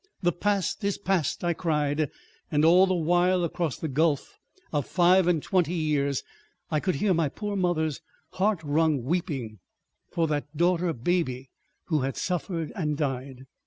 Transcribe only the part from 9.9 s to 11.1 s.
for that daughter